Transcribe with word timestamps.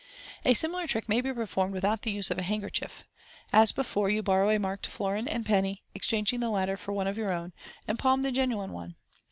A 0.45 0.55
similar 0.55 0.87
trick 0.87 1.07
may 1.07 1.21
be 1.21 1.31
performed 1.31 1.75
without 1.75 2.01
the 2.01 2.09
use 2.09 2.31
of 2.31 2.37
the 2.37 2.41
hand 2.41 2.63
kerchief. 2.63 3.03
As 3.53 3.71
before, 3.71 4.09
you 4.09 4.23
borrow 4.23 4.49
a 4.49 4.57
marked 4.57 4.87
florin 4.87 5.27
and 5.27 5.45
penny, 5.45 5.83
ex 5.95 6.07
changing 6.07 6.39
the 6.39 6.49
latter 6.49 6.75
for 6.75 6.91
one 6.91 7.05
of 7.05 7.19
your 7.19 7.31
own, 7.31 7.53
and 7.87 7.99
palm 7.99 8.23
the 8.23 8.31
genuine 8.31 8.71
one. 8.71 8.95